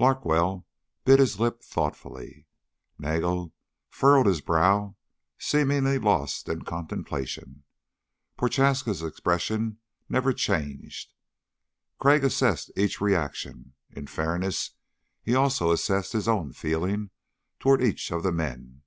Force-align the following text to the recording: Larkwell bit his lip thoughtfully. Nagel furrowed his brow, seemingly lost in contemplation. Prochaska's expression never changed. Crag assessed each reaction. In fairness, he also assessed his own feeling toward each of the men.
Larkwell 0.00 0.66
bit 1.04 1.20
his 1.20 1.38
lip 1.38 1.62
thoughtfully. 1.62 2.48
Nagel 2.98 3.52
furrowed 3.88 4.26
his 4.26 4.40
brow, 4.40 4.96
seemingly 5.38 5.96
lost 5.96 6.48
in 6.48 6.62
contemplation. 6.62 7.62
Prochaska's 8.36 9.00
expression 9.00 9.78
never 10.08 10.32
changed. 10.32 11.12
Crag 12.00 12.24
assessed 12.24 12.72
each 12.76 13.00
reaction. 13.00 13.74
In 13.92 14.08
fairness, 14.08 14.72
he 15.22 15.36
also 15.36 15.70
assessed 15.70 16.14
his 16.14 16.26
own 16.26 16.52
feeling 16.52 17.10
toward 17.60 17.80
each 17.80 18.10
of 18.10 18.24
the 18.24 18.32
men. 18.32 18.82